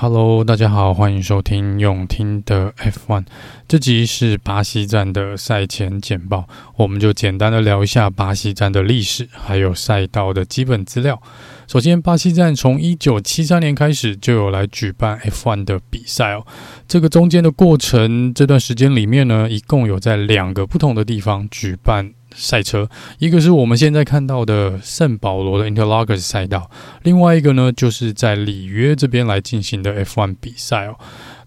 [0.00, 3.24] Hello，大家好，欢迎收听永听的 F1。
[3.66, 11.20] 这集是巴西站的赛前简报，我们就简单的聊一下巴西站的历史，还有赛道的基本资料。
[11.66, 16.46] 首先，巴西站从一九七三年开始就有来举办 F1 的比赛哦。
[16.86, 22.12] 这个中间的过程，这段时间里面呢，一共有在两个不同的地方举办。
[22.38, 26.70] 赛车，一个是我们现在看到的圣保罗的 Interlagos 赛道，
[27.02, 30.96] 另外一个呢，就是在里约这边来进行的 F1 比赛哦。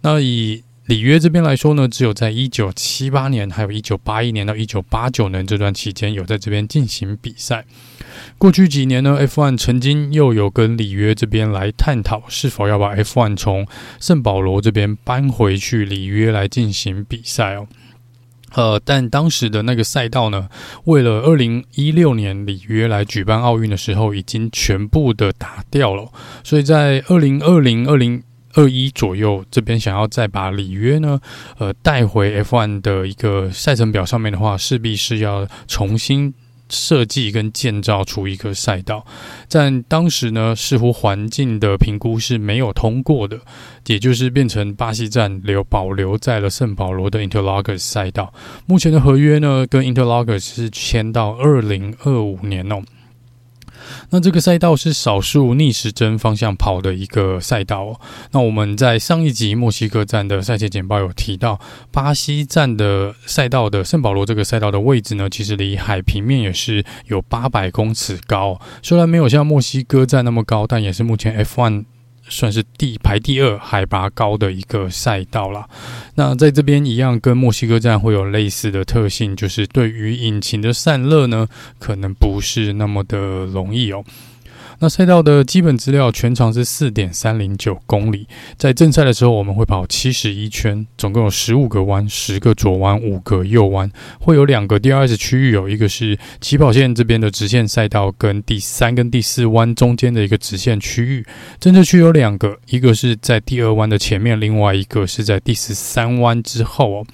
[0.01, 7.65] 那以里约这边来说呢，只有在一九七八年，还有一九八一年到一九八九年这段期间有在这边进行比赛。
[8.37, 13.65] 过去几年呢，F1 曾经又有跟里约这边来探讨是否要把 F1 从
[13.99, 17.67] 圣保罗这边搬回去里约来进行比赛哦。
[18.53, 20.49] 呃，但当时的那个赛道呢，
[20.85, 26.09] 为了二零一六年里约来举办奥运的时候，已经全部的打掉了。
[26.43, 28.21] 所以在二零二零、二零
[28.53, 31.19] 二一左右，这边想要再把里约呢，
[31.57, 36.33] 呃，带回 F1 的一个赛程表上面的话，势必是要重新。
[36.71, 39.05] 设计跟建造出一个赛道，
[39.47, 43.39] 在当时呢，似乎环境的评估是没有通过的，
[43.85, 48.33] 也就是变成巴西站留保留在了圣保罗的 Interlagos 赛道。
[48.65, 52.81] 目前的合约呢，跟 Interlagos 是签到二零二五年哦。
[54.11, 57.99] 那这个赛道是少数逆时针方向跑的一个赛道。
[58.31, 61.59] 那我们在上一集墨西哥站的赛前简报有提到，
[61.91, 68.59] 巴西站的赛道的圣保罗这个赛道的位置呢，其实离海平面也是有八百公尺高。
[68.81, 71.85] 虽然没有像墨西哥站那么高，但也是目前 F1。
[72.31, 75.67] 算是第排第二海拔高的一个赛道了。
[76.15, 84.03] 那在这边一样，跟墨西哥站会有类似的特性，就是对于引擎的散热呢，可能不是那么的容易哦。
[84.83, 88.27] 那赛道的基本资料，全长是四点三零九公里。
[88.57, 101.23] 在正赛的时候，我们会跑七十一圈，总共有十五个弯，十个左弯，五个右弯，会有两个 DRS 区域，有一个是起跑线这边的直线赛道，跟第三跟第四弯中间的一个直线区域。
[101.59, 107.05] 正车区有两个，一个是在第二弯的前面，另外一个是在第十三弯之后哦。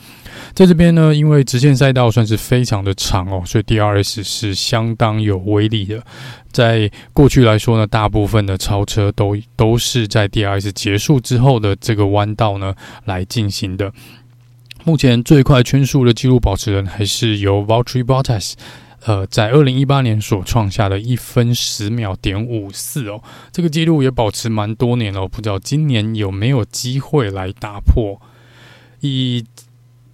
[0.53, 6.03] 在这边呢，因为直线赛道算是非常的长哦，所以 DRS 是相当有威力的。
[6.51, 12.73] 在过去来说呢，大部分的超车都都是在 DRS 结束之后的这个弯道呢
[13.05, 13.91] 来进行的。
[14.83, 18.53] 目前最快圈速的纪录保持人还是由 v a l t r i Bottas，
[19.05, 23.21] 呃，在二零一八年所创下的一分十秒点五四哦，
[23.51, 28.19] 这个记录也保持蛮多年了，不知道今年有没有机会来打破。
[29.01, 29.45] 以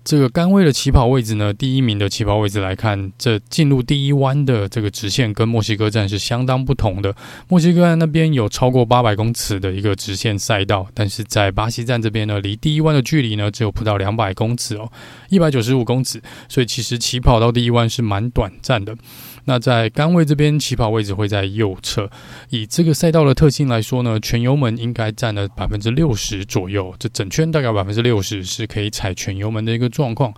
[0.04, 7.16] 这个杆位的起跑位置呢，第一名的起跑位置来看，这进入第一弯的这个直线跟墨西哥站是相当不同的。
[7.48, 14.92] 墨西哥站那边有超过八百公尺的一个直线赛道，但是在巴西站这边呢，离第一弯的距离呢只有不到两百公尺哦，
[15.30, 18.96] 一百九十五公尺，所以其实起跑到第一弯是蛮短暂的。
[19.46, 22.10] 那在杆位这边，起跑位置会在右侧。
[22.50, 30.34] 以这个赛道的特性来说呢，全油门应该占了百分之六十左右，这整圈大概百分之六十是可以踩全油门的一个状况。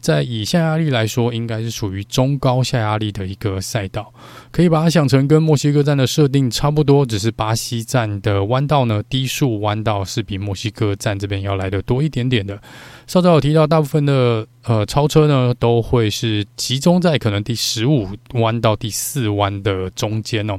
[0.00, 4.12] 在以下压力来说，应该是属于中高下压力的一个赛道，
[4.50, 12.60] 可以把它想成跟墨西哥站的设定差不多，只是巴西站的弯道呢，低速弯道是比墨西哥站这边要来的多一点点的。
[13.06, 20.58] 稍早有提到，大部分的呃超车呢，都会是集中在可能第十五弯到第四弯的中间哦。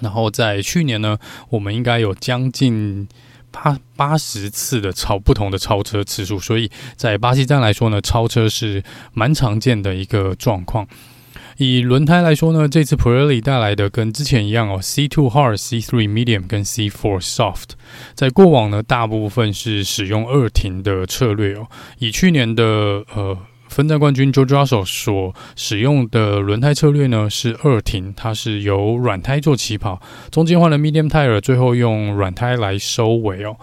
[0.00, 1.18] 然后在去年呢，
[1.48, 3.08] 我们应该有将近
[3.50, 10.86] 八八十次的超不同的超车次数，所以在巴西站来说呢，超车是蛮常见的一个状况。
[11.58, 17.70] 以轮胎来说呢，这次 Pirelli 带来的跟之前一样哦，C2 Hard、C3 Medium 跟 C4 Soft。
[18.14, 21.66] 在过往呢，大部分是使用二停的策略哦。
[21.98, 22.64] 以去年的
[23.14, 30.00] 呃分站冠军 Jojo Russell 所使用的轮胎策略呢，是二停，它是由软胎做起跑，
[30.30, 33.56] 中间换了 Medium Tire，最后用软胎来收尾哦。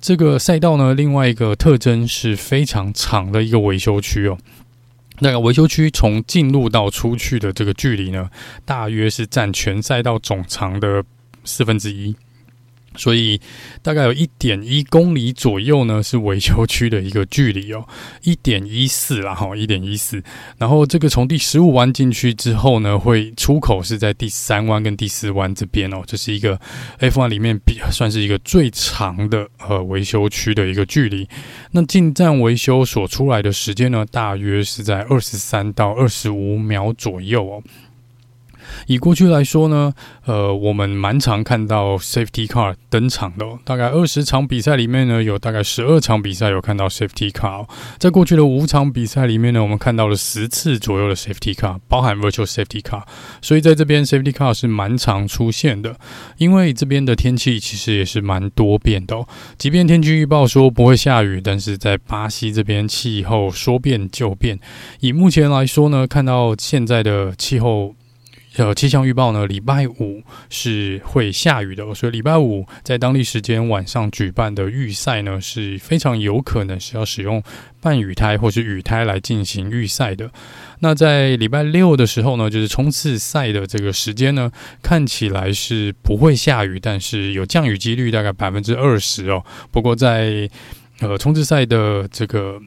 [0.00, 4.38] 这个赛道呢，另外一个特征是非常长的一个维修区哦。
[5.20, 8.28] 那个维修区从进入到出去的这个距离呢，
[8.64, 11.04] 大约是占全赛道总长的
[11.44, 12.14] 四分之一。
[12.96, 13.40] 所以
[13.82, 17.86] 大概有一点一公里左右呢，是维修区的一个距离哦，
[18.22, 20.22] 一点一四啦哈，一点一四。
[20.58, 26.58] 然后这个从第十五弯进去之后呢，会出口是在第三弯跟第四弯这边哦，这是一个
[27.00, 31.28] F1 里面比算是一个最长的呃维修区的一个距离。
[31.72, 37.62] 那进站维修所出来的时间呢，大约是在二十三到二十五秒左右哦。
[38.86, 39.92] 以过去来说呢，
[40.26, 47.68] 呃，我们蛮常看到 Safety Car 登场的，大概二十场比赛里面呢，有大概十二场比赛有看到 Safety Car 哦。
[47.98, 53.02] 在过去的五场比赛里面呢，我们看到了十次左右的 Safety Car，包含 Virtual Safety Car。
[53.42, 55.96] 所以在这边 Safety Car 是蛮常出现的，
[56.38, 59.24] 因为这边的天气其实也是蛮多变的。
[59.58, 64.58] 即便天气预报说不会下雨，但是在巴西这边气候说变就变。
[65.00, 67.94] 以目前来说呢，看到现在的气候。
[68.56, 77.42] 呃，气象预报呢，礼拜五是会下雨的，所以礼拜五在当地时间晚上举办的预赛呢，是非常有可能是要使用
[77.80, 80.30] 半雨胎或是雨胎来进行预赛的。
[80.78, 89.44] 那在礼拜六的时候呢，就是冲刺赛的这个时间呢，看起来是不会下雨，但是有降雨几率大概百分之二十哦。
[89.72, 90.48] 不过在
[91.00, 92.60] 呃冲刺赛的这个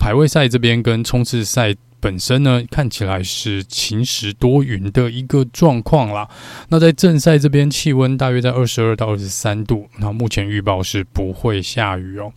[0.00, 1.72] 排位赛这边跟冲刺赛。
[2.00, 6.28] 本身呢，看起来是晴时多云的一个状况啦。
[6.68, 9.88] 那在正赛这边，气温大约在二十二到二十三度。
[9.98, 12.32] 那目前预报是不会下雨哦。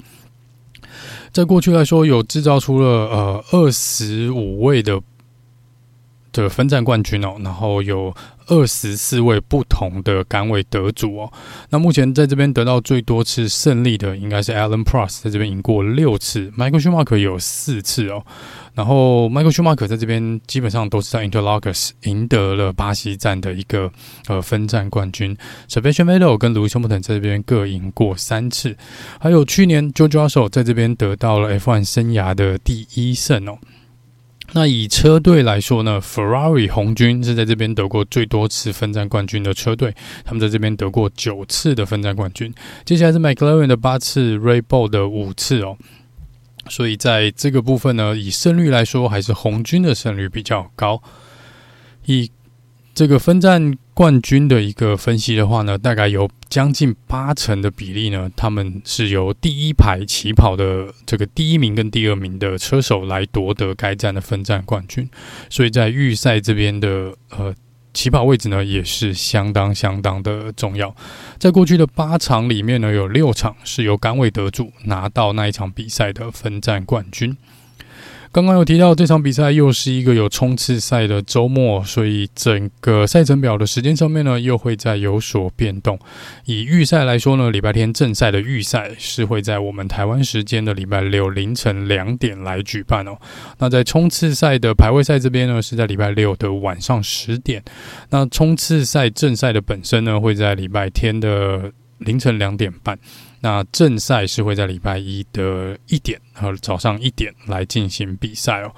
[1.32, 5.00] 在过去来说，有制造出了呃二十五位的
[6.32, 8.14] 的分站冠军哦，然后有。
[8.52, 11.32] 二十四位不同的杆位得主哦，
[11.70, 18.26] 那目前在这边得到最多次胜利的应该是 Alan Prost，在这边赢过六次，Michael Schumacher 有四次哦，
[18.74, 23.92] 然后 Michael Schumacher 在这边基本上都是在 Interlagos 赢得了巴西站的一个
[24.26, 25.38] 呃分站冠军
[25.70, 28.76] ，Sebastian Vettel 跟 Lewis Hamilton 在这边各赢过三次，
[29.20, 33.60] 还有去年 George Russell 在这边得到了 F1 生涯的第一胜哦。
[34.54, 42.54] 那以车队来说呢，Ferrari 红军是在这边得过最多次分站冠军的车队，他们在这边得过九次的分站冠军。
[42.84, 45.78] 接下来是 McLaren 的八次，Red Bull 的五次哦。
[46.68, 51.02] 所以在这个部分呢，以胜率来说，还是红军的胜率比较高。
[52.06, 52.32] 以
[53.00, 65.10] 这个分站冠军的一个分析的话呢，大概有将近八成的比例呢，他们是由第一排起跑的这个第一名跟第二名的车手来夺得该站的分站冠军，
[65.50, 67.56] 所以在预赛这边的呃
[67.94, 70.94] 起跑位置呢，也是相当相当的重要。
[71.38, 77.38] 在过去的八场里面呢，有六场是由杆位得主拿到那一场比赛的分站冠军。
[78.32, 85.98] 刚刚有提到这场比赛又是一个有冲刺赛的周末，所以整个赛程表的时间上面呢，又会再有所变动。
[86.46, 93.18] 以预赛来说呢，礼拜天正赛的预赛是会在我们台湾时间的礼拜六凌晨两点来举办哦。
[93.58, 97.64] 那在冲刺赛的排位赛这边呢，是在礼拜六的晚上十点。
[98.12, 103.00] 那冲刺赛正赛的本身呢，会在礼拜天的凌晨两点半。
[103.42, 108.72] 那正赛是会在礼拜一的一点和早上一点来进行比赛哦。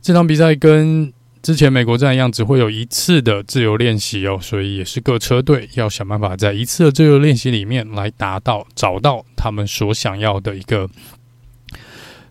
[0.00, 1.12] 这场比赛跟
[1.42, 10.88] 之前美国站一样，只会有一次的自由练习哦，所以也是各车队要想办法在一次的自由练习里面来达到找到他们所想要的一个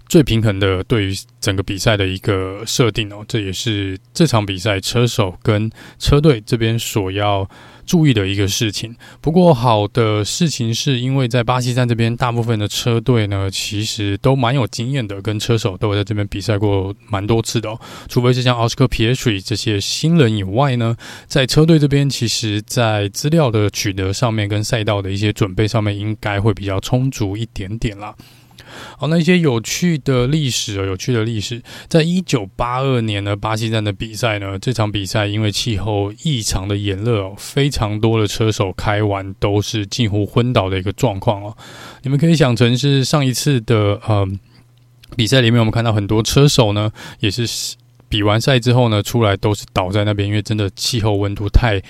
[0.08, 3.24] 最平衡的对于整个比赛的一个设定哦。
[3.28, 5.70] 这也是这场比赛车手跟
[6.00, 7.50] 车队这边所要。
[7.86, 8.96] 注意的一个事情。
[9.20, 17.78] 不过好的事情是，因为在巴西站这边，大部分的车队呢，其实都蛮有经验的，跟车手都有在这边比赛过蛮多次的哦。
[18.08, 20.96] 除非是像奥斯卡皮耶里这些新人以外呢，
[21.28, 28.16] 在车队这边，其实在资料的取得上面，跟赛道的一些准备上面，应该会比较充足一点点啦。
[28.98, 41.56] 好，那一些有趣的历史哦，有趣的历史，在一九八二年呢，巴西站的比赛呢，这场比赛因为气候异常的炎热哦，非常多的车手开完都是近乎昏倒的一个状况哦。
[42.04, 44.28] 你们可以想成是上一次的呃
[45.16, 47.76] 比赛里面，我们看到很多车手呢，也是
[48.10, 51.82] 比完赛之后呢，出来都是倒在那边，因为真的气候温度太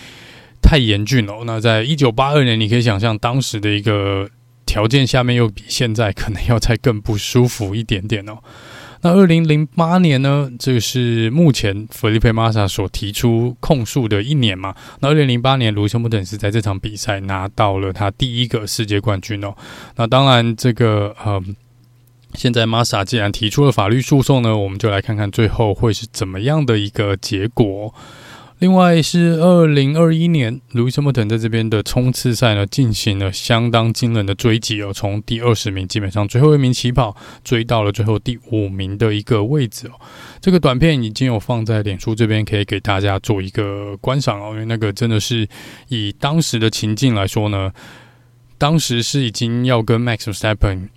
[0.62, 1.44] 太严峻了。
[1.46, 4.30] 那在一九八二年，你可以想象当时的一个。
[4.74, 8.39] 条件下面又比现在可能要再更不舒服一点点哦。
[9.01, 14.74] 那二零零八年呢，这个是目前 Felipe Massa 所提出控诉的一年嘛。
[15.00, 19.53] 那二零零八年，卢森堡等是在这场比赛拿到了他第一个世界冠军哦。
[19.96, 21.39] 那当然，这个呃，
[22.34, 27.94] 现在 Massa 既然提出了法律诉讼呢，我们就来看看最后会是怎么样的一个结果。
[28.63, 40.00] 另外是二零二一年，Lewis Hamilton 在这边的冲刺赛呢，进行了相当惊人的追击哦，从第二十名基本上最后一名起跑，追到了最后第五名的一个位置哦。
[40.39, 45.46] 这个短片已经有放在脸书这边，可以给大家做一个观赏哦，因为那个真的是
[45.89, 47.70] 以当时的情境来说呢，
[48.58, 50.89] 当时是已经要跟 Max s t e p p e n。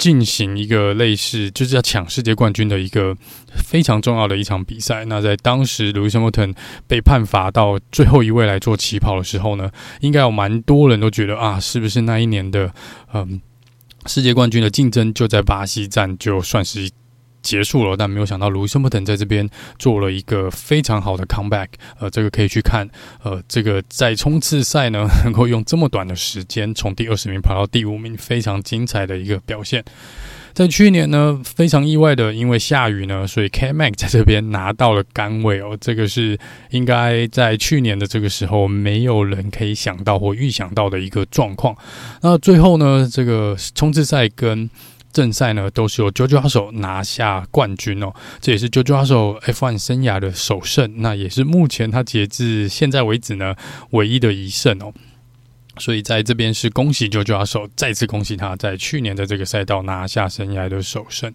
[0.00, 3.14] 进行一个类似就是要抢世界冠军的一个
[3.54, 5.04] 非常重要的一场比赛。
[5.04, 6.48] 那在当时路易斯莫特
[6.88, 12.72] 被判罚到最后一位来做起跑的时候呢，应该有蛮多人都觉得啊，是不是那一年的
[13.12, 13.42] 嗯
[14.06, 16.90] 世界冠军的竞争就在巴西站就算是
[17.42, 17.96] 结束了？
[17.96, 21.68] 但没有想到，Lewis Hamilton 在这边做了一个非常好的 comeback。
[21.98, 22.88] 呃，这个可以去看。
[23.22, 29.84] 呃，这个在冲刺赛呢， 能够用这么短的时间从第二十名跑到第五名，非常精彩的一个表现。
[30.52, 35.78] 在去年呢，非常意外的，因为下雨呢，所以 K Mac 在这边拿到了杆位哦。
[35.80, 36.36] 这个是
[36.70, 41.76] 应该在去年的这个时候，没有人可以想到或预想到的一个状况。
[42.20, 44.68] 那最后呢，这个冲刺赛跟
[45.12, 48.12] 正赛呢，都是由 Jojo 手拿下冠军哦。
[48.40, 53.54] 这也是 Jojo 手 F1 生涯的首胜，那也是目前他截至现在为止呢，
[53.90, 54.92] 唯一的一胜哦。
[55.78, 61.32] 所以在这边是恭喜 Jojo 手再次恭喜他在去年的这个赛道拿下生涯的首胜。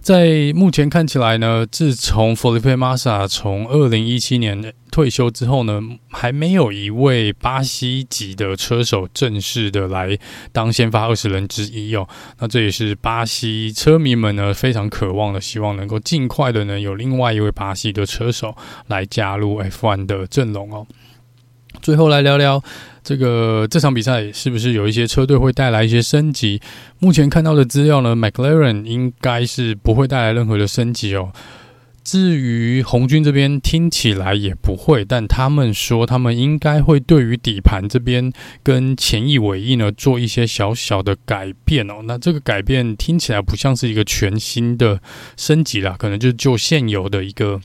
[0.00, 10.18] 在目前看起来呢，自从 Felipe Massa 从二零一七年退休之后呢，还没有一位巴西籍的车手正式的来
[10.52, 12.08] 当先发二十人之一哦。
[12.38, 20.86] 那这也是巴西车迷们呢非常渴望的，希望能够尽快的呢有另外一位巴西的车手来加入 F1 的阵容哦。
[21.82, 22.62] 最后来聊聊
[23.02, 26.60] 这个这场比赛是不是有一些车队会带来一些升级？
[26.98, 31.32] 目前看到的资料呢，McLaren 应该是不会带来任何的升级哦。
[32.02, 42.02] 至于红军这边听起来也不会，但他们说他们应该会对于底盘这边跟前翼尾翼呢做一些小小的改变哦。
[42.04, 45.00] 那这个改变听起来不像是一个全新的
[45.36, 47.60] 升级啦，可能就就现有的一个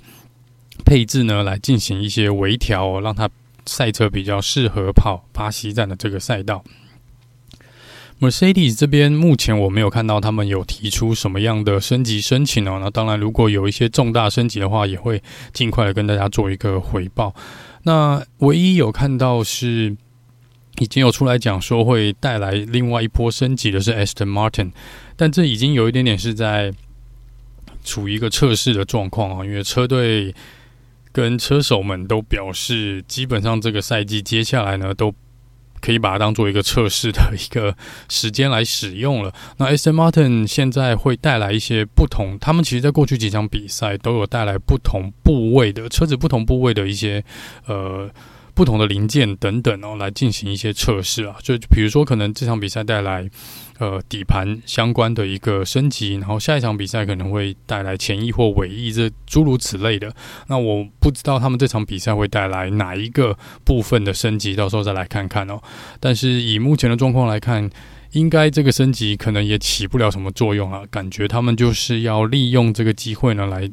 [0.86, 3.30] 配置呢来进行一些微调哦，让它。
[3.66, 6.64] 赛车比较适合跑巴西站的这个赛道。
[8.22, 12.80] Mercedes 这边目前我没有看到他们有提出什么样的升级申请哦。
[12.82, 17.36] 那当然，如果有一些重大升级的话，也会尽快的跟大家做一个回报。
[17.84, 19.96] 那唯一有看到是
[20.80, 24.72] 已经有出来讲说会带来另外一波升级的是 Aston Martin，
[25.18, 26.74] 但这已经有一点点是在
[27.84, 30.34] 处于一个测试的状况啊，因为车队。
[31.16, 35.16] 跟车手们都表示，基本上这个赛季接下来呢，都
[35.80, 37.74] 可以把它当做一个测试的一个
[38.10, 39.34] 时间来使用了。
[39.56, 39.90] 那 S.
[39.94, 40.02] M.
[40.02, 47.24] Martin 现在会带来一些不同，他们其实在过去几场比赛都有带来不同部位的车子，不同部位的一些
[47.66, 48.10] 呃。
[48.56, 51.36] 不同的零件等等哦，来进行一些测试啊。
[51.44, 53.30] 就比如说，可能这场比赛带来
[53.80, 60.12] 呃底盘相关的一个升级，然后下一场比赛可能会带来前翼或尾翼这诸如此类的。
[60.48, 65.62] 那我不知道他们这场比赛会带来哪一个部分的升级，到时候再来看看哦。
[66.00, 67.70] 但是以目前的状况来看，
[68.14, 70.84] 应该这个升级可能也起不了什么作用啊。
[70.90, 73.70] 感觉他们就是要利用这个机会呢来。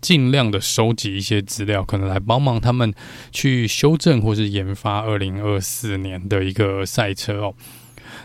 [0.00, 2.92] 尽量的收集一些资料，可能来帮忙他们
[3.32, 7.54] 去修正或是研发二零二四年的一个赛车哦。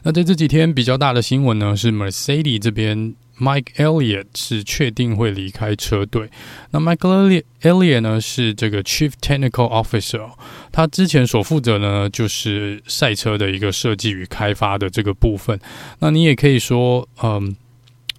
[0.04, 6.30] 那在这几天比较大的新闻呢，是 Mercedes 这边 Mike Elliott 是确定会离开车队。
[6.72, 10.30] 那 Mike Elliott 呢是这个 Chief Technical Officer，
[10.72, 15.60] 他之前所负责呢就是赛车的一个设计与开发的这个部分。
[16.00, 17.56] 那你也可以说，嗯。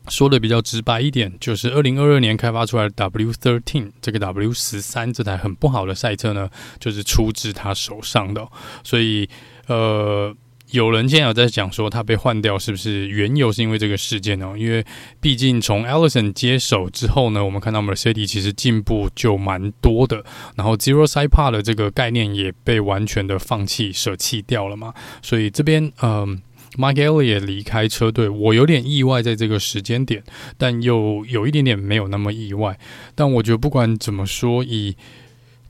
[0.08, 8.46] 说的比较直白一点，就是二零二二年开发出来的 W thirteen 这个 W 十三这台很不好的赛车呢，就是出自他手上的。
[8.82, 9.28] 所以，
[9.66, 10.34] 呃，
[10.70, 14.54] 有人现在有在讲说他被换掉是不是缘由是因为这个事件呢？
[14.58, 14.84] 因为
[15.20, 20.24] 毕竟从 Allison 接手之后呢，我们看到 Mercedes 其实进步就蛮多的，
[20.56, 24.92] 然后 Zero Side Pod 的这个概念也被完全的放弃舍弃掉了嘛。
[25.22, 26.42] 所以这边，嗯、
[26.76, 30.22] Miguel 也离开车队，我有点意外，在这个时间点，
[30.58, 32.76] 但又有一点点没有那么意外。
[33.14, 34.96] 但我觉得不管怎么说，以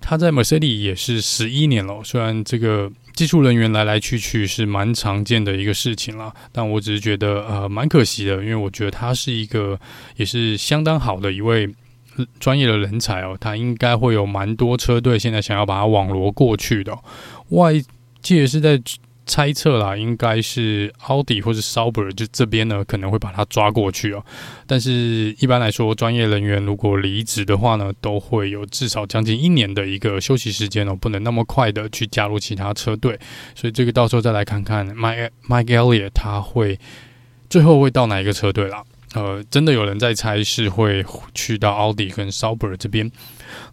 [0.01, 9.79] 他在 Mercedes 也是十一年了，虽然这个技术人员来来去去是蛮常见的一个事情了，但我只是觉得呃蛮可惜的，因为我觉得他是一个
[10.17, 11.69] 也是相当好的一位
[12.41, 16.99] 专业的人才哦，他应该会有蛮多车队现在想要把他网罗过去的，
[17.51, 17.75] 外
[18.23, 18.81] 界是在。
[19.27, 24.25] 猜测啦，应该是奥迪或是 Sauber 就这边呢，可能会把他抓过去哦。
[24.67, 33.19] 但是一般来说，专业人员如果离职的话呢，都会有至少将近一年的一个休息时间哦，不能那么快的去加入其他车队。
[33.55, 36.79] 所以这个到时候再来看看 Mike Mike Elliott 他会
[37.49, 38.83] 最后会到哪一个车队啦。
[39.15, 41.05] 呃，真的有人在猜是会
[41.35, 43.11] 去到奥迪跟 Sauber 这边。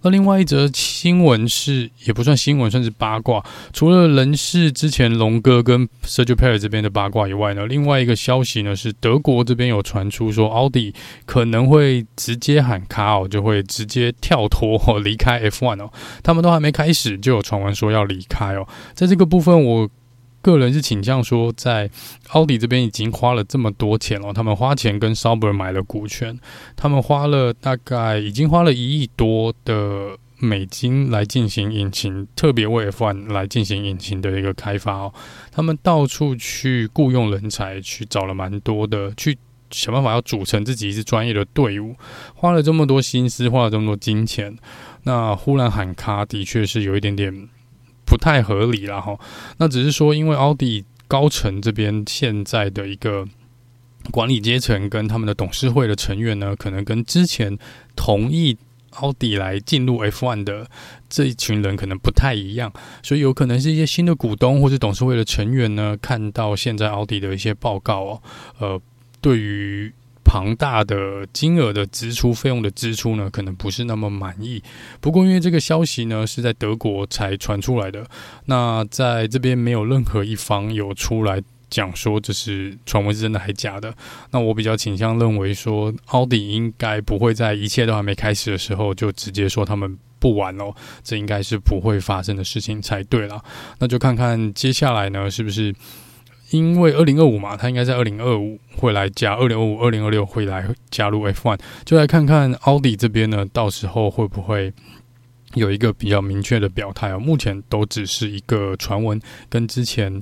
[0.03, 3.43] 那另外一则新闻是，也不算新闻，算是八卦。
[3.73, 10.93] 除了人事之前龙哥跟 Sergio p e r 这边的八卦以外呢，另外一个消息呢是德国这边有传出说，奥迪
[11.25, 15.91] 可能会直接喊卡哦，就会直接跳脱哦，离开 F1 哦。
[16.21, 18.67] 他们都还没开始，就有传闻说要离开哦。
[18.93, 19.89] 在这个部分，我。
[20.41, 21.89] 个人是倾向说，在
[22.29, 26.39] 奥迪这边已经花了这么多钱了，他们花钱跟 Saber 买了股权，
[26.75, 35.13] 他们花了大概已经花了一亿多的美金来进行引擎，特别为 F1 来进行引擎的一个开发哦。
[35.51, 39.37] 他们到处去雇佣人才，去找了蛮多的，去
[39.69, 41.95] 想办法要组成自己一支专业的队伍，
[42.33, 44.57] 花了这么多心思，花了这么多金钱，
[45.03, 47.47] 那忽然喊卡，的确是有一点点。
[48.11, 49.17] 不太合理了哈，
[49.57, 53.25] 那只是说，因为奥迪高层这边现在的一个
[54.11, 57.57] 管理阶层跟他们的董事会的成员呢，可能跟之前
[57.95, 58.57] 同意
[58.95, 60.67] 奥迪来进入 F1 的
[61.09, 68.21] 这一群人可能不太一样，所以有可能是一些新的股东或者董事会的成员呢，看到现在奥迪的一些报告哦，
[68.59, 68.81] 呃，
[69.21, 69.93] 对于。
[70.31, 74.63] 庞大的金额的支出，费用的支出呢，可能不是那么满意。
[75.01, 78.07] 不过，因为这个消息呢是在德国才传出来的，
[78.45, 83.93] 那在这边没有任何一方有出来讲说这是传闻是真的还假的。
[84.29, 90.73] 那我比较倾向认为说，奥迪应该不会在一切都还没开始的时候就直接说他们不玩了，
[91.03, 93.43] 这应该是不会发生的事情才对啦。
[93.79, 95.75] 那就看看接下来呢，是不是？
[96.51, 104.73] 因为二零二五嘛，他应该在二零二五会来加，二零二五、二零二六会来加入 F1，就来看看奥迪这边呢，到时候会不会
[105.53, 107.19] 有一个比较明确的表态哦。
[107.19, 110.21] 目前都只是一个传闻，跟之前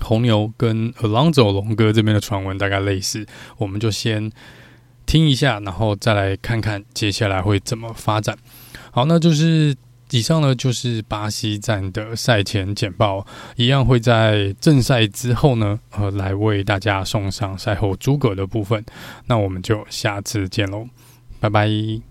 [0.00, 3.26] 红牛跟 Alonso 龙哥这边的传闻大概类似。
[3.56, 4.30] 我们就先
[5.06, 8.36] 听一下，然后再来看看接下来会怎么发展。
[8.90, 9.74] 好，那就是。
[10.10, 13.26] 以上呢，就是巴西站的赛前简报，
[13.56, 18.84] 一样会在正赛之后呢，呃，来为大家送上赛后诸葛的部分。
[19.26, 20.86] 那我们就下次见喽，
[21.38, 22.09] 拜拜。